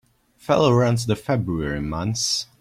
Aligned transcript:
Feller 0.35 0.75
runs 0.75 1.05
the 1.05 1.15
February 1.15 1.79
months. 1.79 2.47